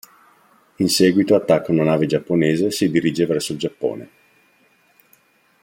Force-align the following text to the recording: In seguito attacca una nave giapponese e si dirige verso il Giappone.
In 0.77 0.89
seguito 0.89 1.35
attacca 1.35 1.71
una 1.71 1.83
nave 1.83 2.07
giapponese 2.07 2.65
e 2.65 2.71
si 2.71 2.89
dirige 2.89 3.27
verso 3.27 3.51
il 3.51 3.59
Giappone. 3.59 4.09